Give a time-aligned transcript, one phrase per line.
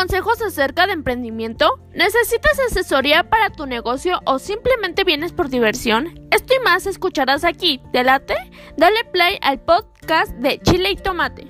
[0.00, 1.78] consejos acerca de emprendimiento?
[1.92, 6.18] ¿Necesitas asesoría para tu negocio o simplemente vienes por diversión?
[6.30, 7.82] Esto y más escucharás aquí.
[7.92, 8.34] ¿Te late?
[8.78, 11.49] Dale play al podcast de Chile y Tomate.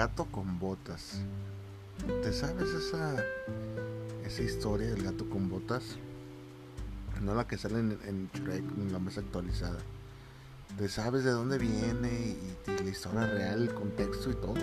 [0.00, 1.20] Gato con botas.
[2.22, 3.22] ¿Te sabes esa,
[4.24, 5.98] esa historia del gato con botas?
[7.20, 9.78] No la que sale en, en Shrek, en la más actualizada.
[10.78, 14.54] ¿Te sabes de dónde viene y, y, la historia real, el contexto y todo?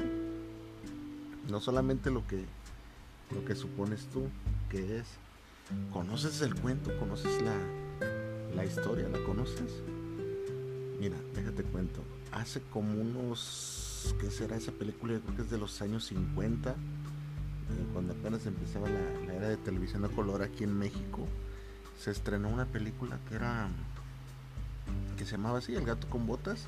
[1.47, 2.43] No solamente lo que,
[3.29, 4.29] lo que supones tú
[4.71, 5.05] que es.
[5.93, 6.97] ¿Conoces el cuento?
[6.97, 7.53] ¿Conoces la,
[8.55, 9.07] la historia?
[9.07, 9.83] ¿La conoces?
[10.99, 12.01] Mira, déjate cuento.
[12.31, 13.86] Hace como unos
[14.19, 15.13] ¿qué será esa película?
[15.13, 16.75] Yo creo que es de los años 50, eh,
[17.93, 21.27] cuando apenas empezaba la, era de televisión a color aquí en México.
[21.99, 23.69] Se estrenó una película que era,
[25.17, 26.65] que se llamaba así, El gato con botas.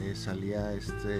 [0.00, 1.18] Eh, salía este...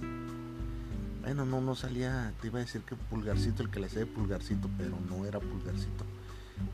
[0.00, 4.00] Mm, bueno, no, no salía, te iba a decir que Pulgarcito, el que le hacía
[4.00, 6.04] de Pulgarcito, pero no era Pulgarcito.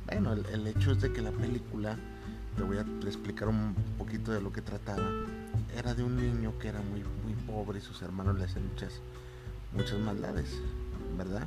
[0.06, 1.98] Bueno, el, el hecho es de que la película,
[2.56, 5.02] te voy a explicar un poquito de lo que trataba
[5.77, 9.00] era de un niño que era muy, muy pobre y sus hermanos le hacían muchas,
[9.72, 10.48] muchas maldades,
[11.18, 11.46] ¿verdad?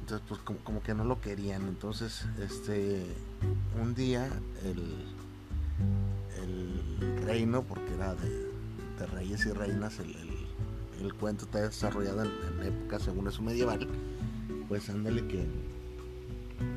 [0.00, 1.62] Entonces, pues como, que no lo querían.
[1.66, 3.06] Entonces, este,
[3.80, 4.28] un día
[4.64, 5.06] el,
[6.42, 8.50] el reino, porque era de,
[9.14, 10.14] reyes y reinas, el,
[11.00, 13.88] el, cuento está desarrollado en, época, según eso medieval,
[14.68, 15.46] pues ándale que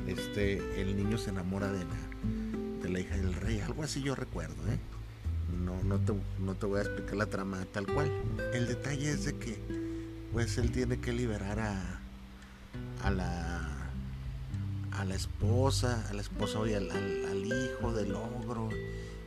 [0.07, 4.15] este, el niño se enamora de la, de la hija del rey, algo así yo
[4.15, 4.79] recuerdo, ¿eh?
[5.93, 8.11] No, te, no te voy a explicar la trama tal cual.
[8.53, 9.59] El detalle es de que
[10.31, 11.99] pues él tiene que liberar a,
[13.03, 13.69] a la
[14.91, 16.85] a la esposa, a la esposa y al,
[17.45, 18.69] hijo del ogro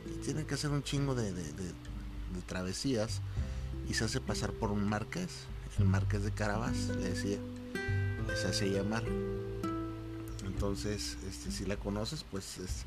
[0.05, 1.73] y tiene que hacer un chingo de, de,
[2.45, 3.21] travesías
[3.89, 5.45] y se hace pasar por un marqués,
[5.79, 7.37] el marqués de Carabas, le decía,
[8.35, 9.03] se hace llamar.
[10.45, 12.85] Entonces, este, si la conoces, pues es,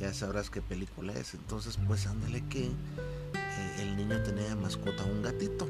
[0.00, 1.34] ya sabrás qué película es.
[1.34, 5.68] Entonces, pues ándale que eh, el niño tenía mascota un gatito.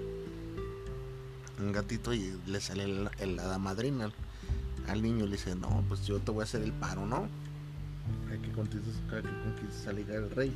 [1.59, 2.85] Un gatito y le sale
[3.19, 4.11] el, hada madrina
[4.89, 5.27] al, niño.
[5.27, 7.29] Le dice, no, pues yo te voy a hacer el paro, ¿no?
[8.31, 10.53] Hay que conquistar, que al rey.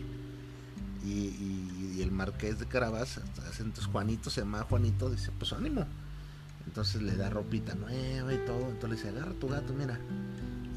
[1.05, 3.21] Y, el marqués de Carabas,
[3.59, 5.87] entonces Juanito, se llama Juanito, dice, pues ánimo.
[6.67, 8.69] Entonces le da ropita nueva y todo.
[8.69, 9.99] Entonces le dice, agarra tu gato, mira.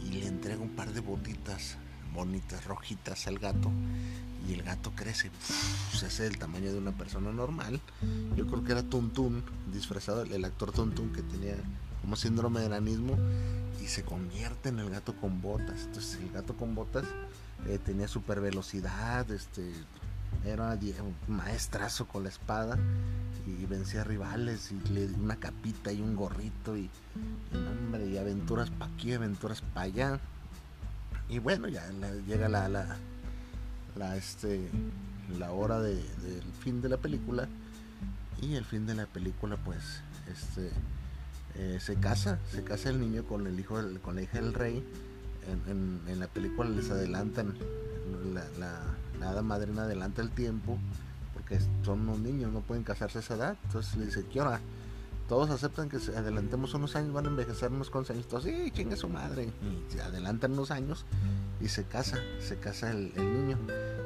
[0.04, 1.78] Y le entrega un par de botitas
[2.14, 3.72] bonitas, rojitas al gato
[4.48, 5.32] y el gato crece,
[5.94, 7.80] se hace del tamaño de una persona normal.
[8.36, 11.56] Yo creo que era Tuntun, disfrazado el actor Tuntun que tenía
[12.02, 13.18] como síndrome de enanismo
[13.82, 15.84] y se convierte en el gato con botas.
[15.86, 17.06] Entonces el gato con botas
[17.68, 19.72] eh, tenía super velocidad, este,
[20.46, 22.78] era un maestrazo con la espada
[23.46, 26.90] y vencía rivales y le dio una capita y un gorrito y,
[27.54, 30.20] y, y aventuras para aquí, aventuras para allá.
[31.34, 31.84] Y bueno, ya
[32.28, 32.96] llega la, la,
[33.96, 34.70] la, este,
[35.40, 37.48] la hora de, del fin de la película.
[38.40, 40.70] Y el fin de la película, pues, este,
[41.56, 44.84] eh, se casa, se casa el niño con el hijo, con la hija del rey.
[45.68, 47.56] En, la película les adelantan,
[48.32, 50.78] la, la, la adelanta el tiempo,
[51.34, 53.58] porque son unos niños, no pueden casarse a esa edad.
[53.64, 54.62] Entonces le dice, ¿qué hora?
[55.28, 59.46] Todos aceptan que adelantemos unos años, van a envejecer unos años, sí, chingue su madre,
[59.46, 61.06] y se adelantan unos años
[61.62, 63.58] y se casa, se casa el, niño.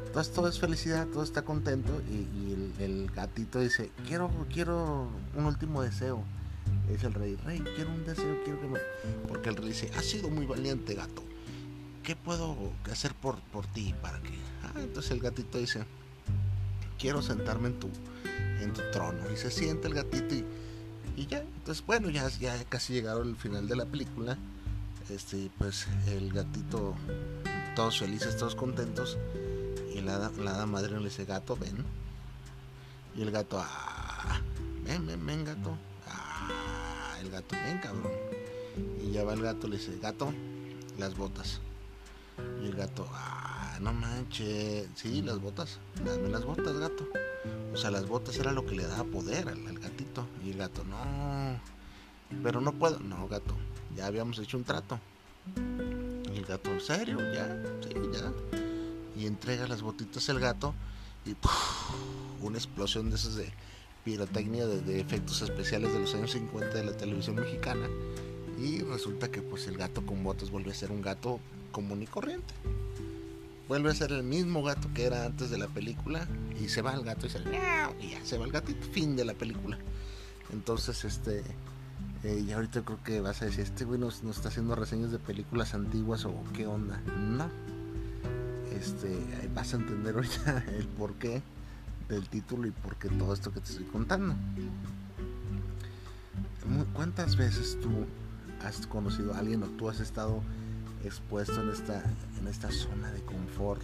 [0.05, 5.81] Entonces todo es felicidad, todo está contento y, el, gatito dice, quiero, quiero un último
[5.81, 6.23] deseo.
[6.89, 8.79] dice el rey, rey, quiero un deseo, quiero que me...
[9.27, 11.23] Porque el rey dice, has sido muy valiente gato,
[12.03, 12.55] ¿qué puedo
[12.91, 14.33] hacer por, por ti para que...
[14.63, 15.83] Ah, entonces el gatito dice,
[16.99, 17.89] quiero sentarme en tu,
[18.61, 19.19] en tu trono.
[19.33, 20.45] Y se siente el gatito y
[21.17, 24.37] y ya, entonces bueno, ya, ya casi llegaron al final de la película.
[25.09, 26.93] Este, pues el gatito,
[27.75, 29.17] todos felices, todos contentos.
[29.95, 31.83] Y la, la madre le dice, gato, ven.
[33.15, 34.39] Y el gato, ah,
[34.83, 35.75] ven, ven, ven, gato.
[36.07, 38.11] Ah, el gato, ven, cabrón.
[39.03, 40.31] Y ya va el gato, le dice, gato,
[40.99, 41.61] las botas.
[42.61, 47.07] Y el gato, ah, no manches, sí, las botas, dame las botas, gato.
[47.73, 50.25] O sea, las botas era lo que le daba poder al, gatito.
[50.43, 51.59] Y el gato, no,
[52.43, 52.99] pero no puedo.
[52.99, 53.55] No, gato,
[53.95, 54.99] ya habíamos hecho un trato.
[56.33, 57.19] Y el gato, ¿en serio?
[57.33, 58.31] Ya, sí, ya.
[59.15, 60.73] Y entrega las botitas al gato
[61.25, 61.35] y
[62.41, 63.51] una explosión de esas de
[64.03, 67.87] pirotecnia, de, efectos especiales de los años 50 de la televisión mexicana.
[68.57, 71.39] Y resulta que pues el gato con botas vuelve a ser un gato
[71.71, 72.53] común y corriente.
[73.67, 76.27] Vuelve a ser el mismo gato que era antes de la película
[76.59, 79.33] y se va el gato y se, y se va el gatito, fin de la
[79.33, 79.77] película.
[80.53, 81.43] Entonces, este,
[82.23, 85.19] eh, y ahorita creo que vas a decir, este güey nos, está haciendo reseñas de
[85.19, 87.01] películas antiguas o qué onda.
[87.17, 87.49] No.
[88.71, 89.17] Este,
[89.53, 91.41] vas a entender ahorita el porqué
[92.07, 94.35] del título y por qué todo esto que te estoy contando.
[96.93, 97.89] ¿Cuántas veces tú
[98.65, 100.41] has conocido a alguien o tú has estado
[101.07, 102.03] expuesto en esta,
[102.39, 103.81] en esta zona de confort,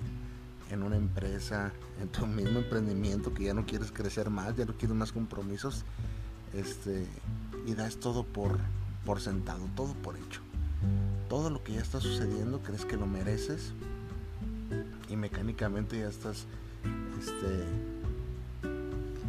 [0.69, 1.71] en una empresa,
[2.01, 5.83] en tu mismo emprendimiento que ya no quieres crecer más, ya no quieres más compromisos,
[6.53, 7.07] este,
[7.65, 8.57] y das todo por,
[9.05, 10.41] por sentado, todo por hecho.
[11.29, 13.73] Todo lo que ya está sucediendo crees que lo mereces
[15.09, 16.45] y mecánicamente ya estás
[17.19, 17.63] este,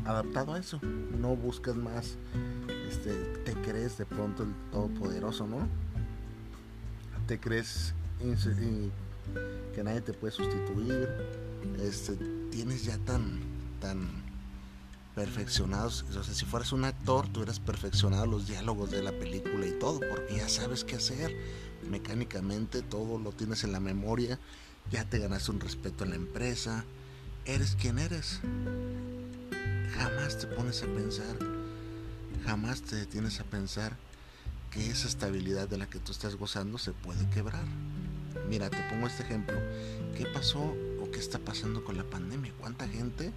[0.04, 0.80] adaptado a eso.
[1.20, 2.16] No buscas más,
[2.88, 3.12] este,
[3.44, 5.68] te crees de pronto el todopoderoso, ¿no?
[7.26, 7.94] Te crees
[9.74, 11.08] que nadie te puede sustituir.
[11.80, 12.16] Este,
[12.50, 13.40] tienes ya tan,
[13.80, 14.24] tan
[15.14, 16.04] perfeccionados.
[16.10, 19.72] O sea, si fueras un actor, tú hubieras perfeccionado los diálogos de la película y
[19.78, 21.34] todo, porque ya sabes qué hacer.
[21.88, 24.38] Mecánicamente todo lo tienes en la memoria,
[24.90, 26.84] ya te ganaste un respeto en la empresa,
[27.44, 28.40] eres quien eres.
[29.94, 31.36] Jamás te pones a pensar,
[32.44, 33.96] jamás te detienes a pensar
[34.74, 37.64] que esa estabilidad de la que tú estás gozando se puede quebrar.
[38.48, 39.56] Mira, te pongo este ejemplo.
[40.16, 42.52] ¿Qué pasó o qué está pasando con la pandemia?
[42.58, 43.32] ¿Cuánta gente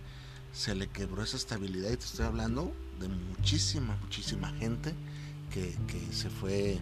[0.51, 4.95] se le quebró esa estabilidad y te estoy hablando de muchísima, muchísima gente
[5.53, 5.77] que,
[6.11, 6.79] se fue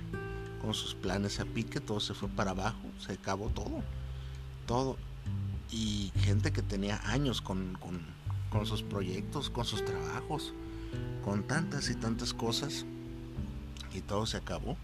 [0.62, 3.84] con sus planes a pique, todo se fue para abajo, se acabó todo,
[4.66, 4.98] todo.
[5.69, 7.78] Y gente que tenía años con,
[8.63, 10.54] sus proyectos, con sus trabajos,
[11.25, 12.86] con tantas y tantas cosas,
[13.95, 14.77] y todo se acabó.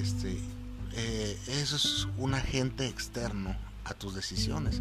[0.00, 0.38] Este,
[0.94, 4.80] eh, eso es un agente externo a tus decisiones.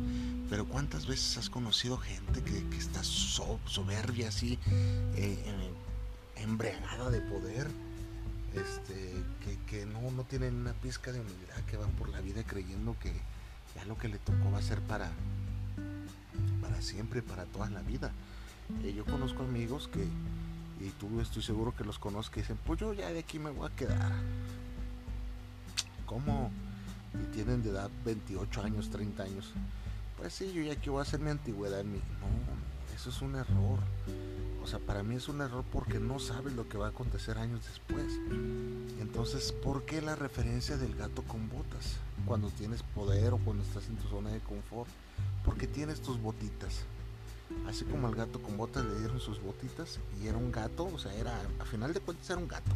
[0.49, 4.59] Pero ¿cuántas veces has conocido gente que, está soberbia, así,
[5.15, 5.71] eh,
[6.37, 7.67] embriagada de poder?
[8.53, 9.13] Este,
[9.67, 13.13] que, no, no tienen una pizca de humildad, que van por la vida creyendo que
[13.75, 15.11] ya lo que le tocó va a ser para,
[16.61, 18.11] para siempre, para toda la vida.
[18.83, 20.07] Eh, yo conozco amigos que,
[20.79, 23.49] y tú estoy seguro que los conozco, que dicen, pues yo ya de aquí me
[23.49, 24.11] voy a quedar.
[26.05, 26.51] ¿Cómo?
[27.13, 29.53] y tienen de edad 28 años, 30 años,
[30.17, 31.97] pues sí, yo ya quiero voy a hacer mi antigüedad en mi...
[31.97, 33.79] No, eso es un error.
[34.63, 37.37] O sea, para mí es un error porque no sabes lo que va a acontecer
[37.37, 38.13] años después.
[38.99, 41.97] Entonces, ¿por qué la referencia del gato con botas?
[42.25, 44.89] Cuando tienes poder o cuando estás en tu zona de confort.
[45.45, 46.81] Porque tienes tus botitas.
[47.67, 50.99] Así como al gato con botas le dieron sus botitas y era un gato, o
[50.99, 52.71] sea, era, a final de cuentas era un gato,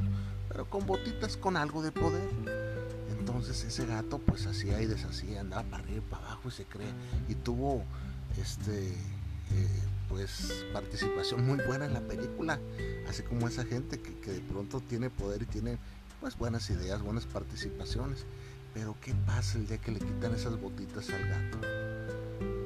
[0.49, 2.29] pero con botitas con algo de poder.
[3.19, 6.65] Entonces ese gato pues hacía y deshacía, andaba para arriba y para abajo y se
[6.65, 6.91] cree.
[7.29, 7.83] Y tuvo
[8.37, 12.59] este eh, pues participación muy buena en la película.
[13.07, 15.77] Así como esa gente que, que, de pronto tiene poder y tiene
[16.19, 18.25] pues buenas ideas, buenas participaciones.
[18.73, 21.59] Pero ¿qué pasa el día que le quitan esas botitas al gato?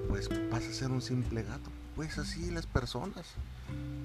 [0.08, 1.72] Pues pasa a ser un simple gato.
[1.96, 3.25] Pues así las personas.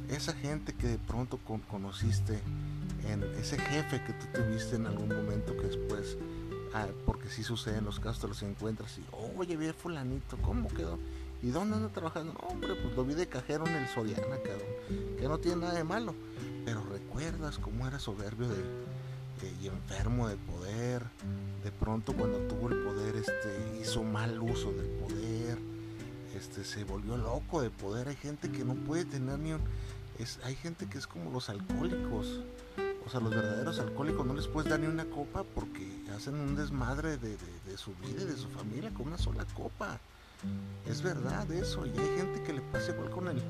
[0.08, 2.40] Esa gente que de pronto conociste
[3.06, 6.16] en ese jefe que tú tuviste en algún momento que después
[6.72, 9.02] Ah, porque si sucede en los casos, te los encuentras y,
[9.36, 10.98] oye, vi fulanito, ¿cómo quedó?
[11.42, 12.32] ¿Y dónde anda trabajando?
[12.48, 15.84] Hombre, pues lo vi de cajero en el Soriana, cabrón, que no tiene nada de
[15.84, 16.14] malo.
[16.64, 18.62] Pero recuerdas cómo era soberbio de,
[19.60, 21.02] y enfermo de poder.
[21.64, 25.19] De pronto cuando tuvo el poder, este, hizo mal uso del poder.
[26.50, 28.08] Este, se volvió loco de poder.
[28.08, 29.60] Hay gente que no puede tener ni un...
[30.18, 32.40] Es, hay gente que es como los alcohólicos
[33.06, 36.54] o sea, los verdaderos alcohólicos no les puedes dar ni una copa porque hacen un
[36.54, 37.36] desmadre de,
[37.76, 39.98] su vida y de su familia con una sola copa.
[40.86, 41.86] Es verdad eso.
[41.86, 43.42] Y hay gente que le pasa igual con el,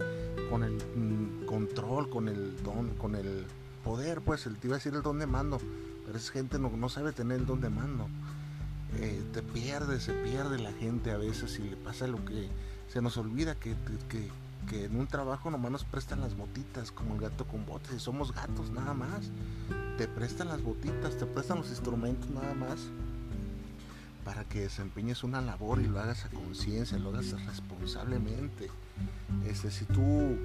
[0.48, 3.46] con el mm, control, con el don, con el
[3.84, 5.58] poder, pues el, te iba a decir el don de mando.
[6.06, 8.08] Pero esa gente no, no sabe tener el don de mando.
[8.98, 12.48] Eh, te pierde, se pierde la gente a veces y le pasa lo que
[12.92, 13.76] se nos olvida que,
[14.68, 18.34] que en un trabajo nomás nos prestan las botitas, como el gato con botas, somos
[18.34, 19.30] gatos nada más.
[19.96, 22.78] Te prestan las botitas, te prestan los instrumentos nada más
[24.24, 28.70] para que desempeñes una labor y lo hagas a conciencia, lo hagas responsablemente.
[29.46, 30.36] Este, si tú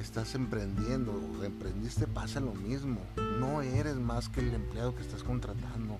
[0.00, 3.00] estás emprendiendo o emprendiste, pasa lo mismo.
[3.40, 5.98] No eres más que el empleado que estás contratando.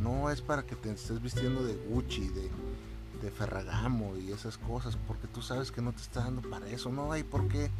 [0.00, 2.50] No es para que te estés vistiendo de Gucci, de,
[3.24, 6.90] de Ferragamo y esas cosas, porque tú sabes que no te está dando para eso.
[6.90, 7.70] No hay por qué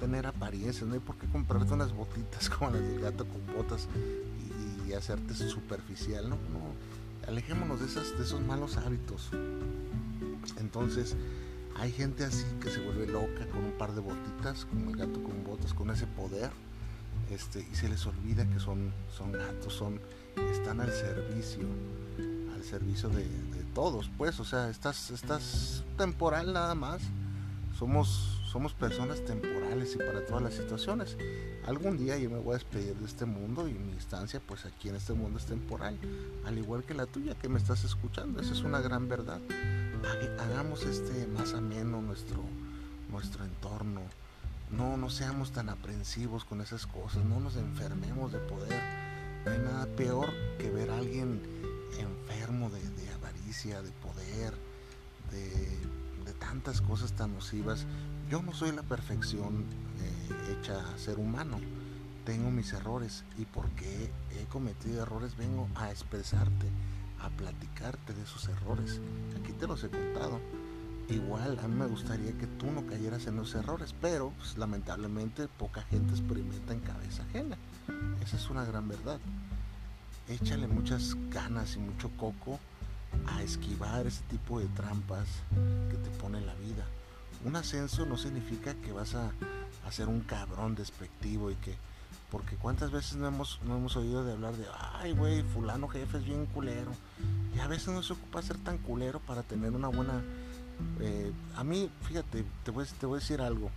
[0.00, 3.88] tener apariencia, no hay por qué comprarte unas botitas como las del gato con botas
[4.86, 6.28] y, y hacerte superficial.
[6.28, 6.72] No, no
[7.26, 9.30] alejémonos de, esas, de esos malos hábitos.
[10.58, 11.16] Entonces,
[11.76, 15.22] hay gente así que se vuelve loca con un par de botitas, como el gato
[15.22, 16.50] con botas, con ese poder,
[17.30, 20.00] este, y se les olvida que son, son gatos, son,
[20.52, 21.66] están al servicio,
[22.62, 27.02] servicio de, de todos, pues, o sea, estás, estás temporal nada más,
[27.78, 31.16] somos somos personas temporales y para todas las situaciones.
[31.66, 34.90] Algún día yo me voy a despedir de este mundo y mi instancia pues aquí
[34.90, 35.98] en este mundo es temporal,
[36.44, 38.42] al igual que la tuya que me estás escuchando.
[38.42, 39.40] Esa es una gran verdad.
[40.38, 42.42] Hagamos este más ameno nuestro,
[43.10, 44.02] nuestro entorno.
[44.70, 48.82] No, no seamos tan aprensivos con esas cosas, no nos enfermemos de poder.
[49.46, 50.28] No hay nada peor
[50.58, 51.40] que ver a alguien
[51.98, 54.54] enfermo de, avaricia, de poder,
[55.30, 55.50] de,
[56.24, 57.86] de tantas cosas tan nocivas
[58.32, 59.66] yo no soy la perfección
[60.00, 61.60] eh, hecha ser humano.
[62.24, 66.66] Tengo mis errores y porque he cometido errores vengo a expresarte,
[67.20, 69.02] a platicarte de esos errores.
[69.38, 70.40] Aquí te los he contado.
[71.10, 75.46] Igual a mí me gustaría que tú no cayeras en los errores, pero pues, lamentablemente
[75.58, 77.58] poca gente experimenta en cabeza ajena.
[78.22, 79.18] Esa es una gran verdad.
[80.28, 82.58] Échale muchas ganas y mucho coco
[83.26, 85.26] a esquivar ese tipo de trampas
[85.90, 86.86] que te pone la vida
[87.44, 89.32] un ascenso no significa que vas a,
[89.90, 91.74] ser un cabrón despectivo y que
[92.30, 94.64] porque cuántas veces no hemos, no hemos oído de hablar de,
[94.94, 96.90] ay, güey, fulano jefe es bien culero.
[97.54, 100.22] Y a veces no se ocupa ser tan culero para tener una buena...
[101.00, 103.70] Eh, a mí, fíjate, te voy, te voy a decir algo.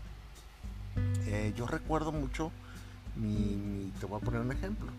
[1.25, 2.50] Eh, yo recuerdo mucho,
[3.18, 4.90] mi, te voy a poner un ejemplo,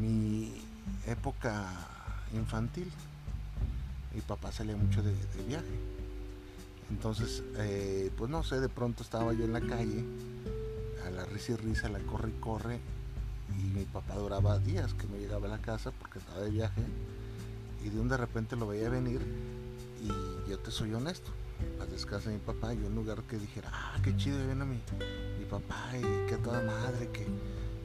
[0.00, 0.52] mi
[1.06, 1.66] época
[2.32, 2.90] infantil.
[4.14, 5.14] Mi papá salía mucho de
[5.46, 5.98] viaje
[6.90, 10.04] entonces, eh, pues no sé, de pronto estaba yo en la calle,
[11.06, 12.80] a la risa y risa, la corre y corre,
[13.58, 16.82] y mi papá duraba días que no llegaba a la casa porque estaba de viaje,
[17.84, 19.20] y de un de repente lo veía venir,
[20.02, 21.30] y yo te soy honesto,
[21.80, 24.80] a descansa mi papá, yo en lugar que dijera, ah, qué chido viene mi,
[25.38, 27.26] mi papá, y qué toda madre, que,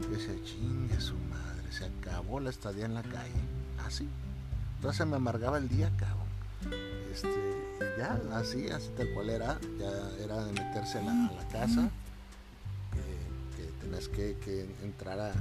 [0.08, 3.42] que se chingue su madre, se acabó la estadía en la calle,
[3.86, 4.08] así.
[4.75, 6.27] Entonces me amargaba el día, cabrón.
[7.12, 7.30] Este,
[7.98, 11.89] ya, así, así tal cual era, ya era de meterse a la, casa,
[13.56, 15.34] que, tenías que, entrar a,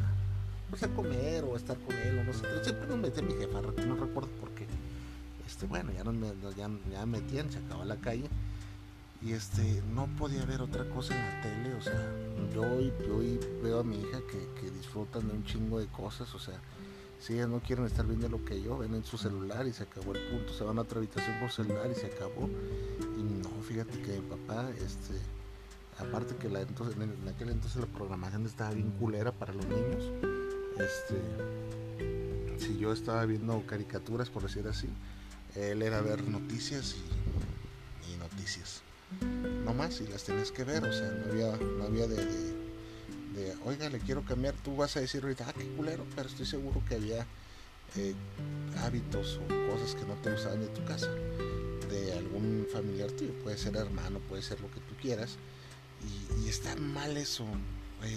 [0.71, 3.61] pues, a comer o estar con él, o no sé, siempre nos metía mi jefa,
[3.61, 4.67] no recuerdo por qué.
[5.47, 8.29] Este, bueno, ya, nos, ya, ya metían, se acabó la calle
[9.23, 12.12] y este no podía ver otra cosa en la tele, o sea,
[12.52, 12.93] yo hoy,
[13.62, 16.61] veo a mi hija que, que disfrutan de un chingo de cosas, o sea,
[17.23, 19.85] si ellas no quieren estar viendo lo que yo, ven en su celular y se
[19.85, 22.50] acabó el punto, se van a otra habitación por celular y se acabó.
[23.17, 25.14] Y no, fíjate que mi papá, este,
[25.99, 30.11] aparte que la, entonces, en aquel entonces la programación estaba bien culera para los niños,
[30.81, 31.21] este,
[32.59, 34.88] si yo estaba viendo caricaturas, por decir así,
[35.55, 38.83] él era ver noticias y, noticias.
[39.64, 42.62] No más, y las tenías que ver, o sea, no había, no había de
[43.35, 46.47] de, oiga, le quiero cambiar, tú vas a decir ahorita, ah, qué culero, pero estoy
[46.47, 47.26] seguro que había
[47.97, 48.14] eh,
[48.83, 51.09] hábitos o cosas que no te gustaban de tu casa,
[51.90, 55.37] de algún familiar tuyo, puede ser hermano, puede ser lo que tú quieras,
[56.45, 57.47] y, está mal eso.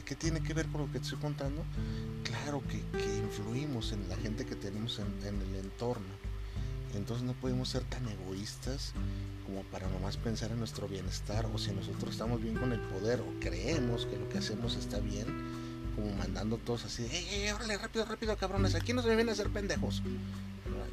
[0.03, 1.63] ¿Qué tiene que ver con lo que te estoy contando?
[2.23, 2.77] Claro que,
[3.17, 6.07] influimos en la gente que tenemos en, en el entorno.
[6.95, 8.93] Entonces no podemos ser tan egoístas
[9.45, 13.21] como para nomás pensar en nuestro bienestar o si nosotros estamos bien con el poder
[13.21, 15.27] o creemos que lo que hacemos está bien,
[15.95, 18.75] como mandando todos así, ¡eh, eh órale, rápido, rápido, cabrones!
[18.75, 20.01] Aquí no se vienen a hacer pendejos.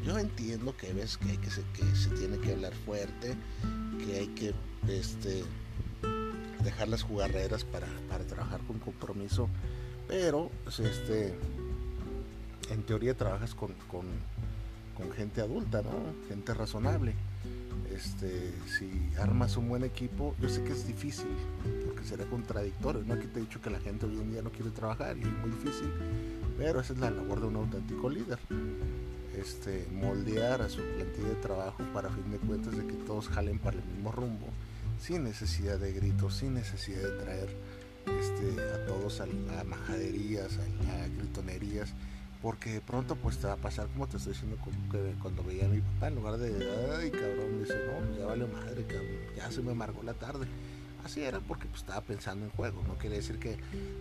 [0.05, 3.37] Yo entiendo que ves que, que, se, que se tiene que hablar fuerte,
[4.05, 4.53] que hay que
[4.89, 5.45] este,
[6.65, 9.49] dejar las jugarreras para, para trabajar con compromiso,
[10.09, 11.39] pero pues, este,
[12.71, 14.07] en teoría trabajas con, con,
[14.97, 15.93] con gente adulta, ¿no?
[16.29, 17.15] Gente razonable
[17.95, 21.29] este, si armas un buen equipo, yo sé que es difícil,
[21.87, 23.15] porque será contradictorio, ¿no?
[23.15, 25.33] Aquí te he dicho que la gente hoy en día no quiere trabajar y es
[25.33, 25.93] muy difícil,
[26.59, 28.39] pero esa es la labor de un auténtico líder.
[29.37, 33.59] Este, moldear a su plantilla de trabajo para fin de cuentas de que todos jalen
[33.59, 34.47] para el mismo rumbo
[35.03, 37.49] sin necesidad de gritos, sin necesidad de traer
[38.21, 41.93] este, a todos a, a majaderías, a, a, gritonerías,
[42.43, 44.59] porque de pronto pues te va a pasar como te estoy diciendo
[45.23, 46.49] cuando veía a mi papá, en lugar de,
[46.99, 50.47] ay cabrón, dice, no, pues ya vale madre, cabrón, ya se me amargó la tarde.
[51.05, 53.57] Así era porque pues, estaba pensando en juego, no quiere decir que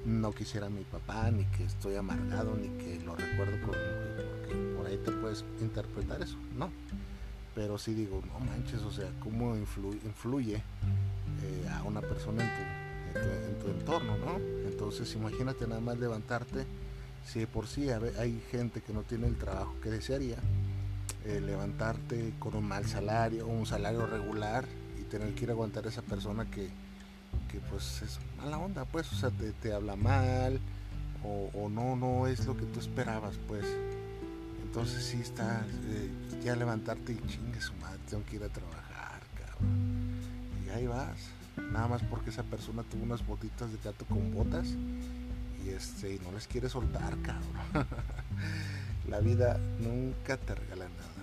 [0.05, 4.75] no quisiera a mi papá, ni que estoy amargado, ni que lo recuerdo con porque
[4.75, 6.69] por ahí te puedes interpretar eso, no.
[7.55, 12.49] Pero sí digo, no manches, o sea, cómo influye, influye eh, a una persona en
[12.55, 14.37] tu, en tu, en tu entorno, ¿no?
[14.67, 16.65] Entonces imagínate nada más levantarte,
[17.25, 20.37] si de por sí hay gente que no tiene el trabajo que desearía,
[21.25, 24.65] eh, levantarte con un mal salario, un salario regular
[24.99, 26.69] y tener que ir a aguantar a esa persona que,
[27.51, 30.59] que pues es mala onda, pues, o sea, te, te habla mal
[31.23, 33.65] o, no, no es lo que tú esperabas, pues.
[34.63, 36.09] Entonces sí está, eh,
[36.43, 40.21] ya levantarte y chingue su madre, tengo que ir a trabajar, cabrón.
[40.65, 41.17] Y ahí vas,
[41.71, 44.67] nada más porque esa persona tuvo unas botitas de gato con botas
[45.65, 47.87] y este, no les quiere soltar, cabrón.
[49.09, 51.20] La vida nunca te regala nada.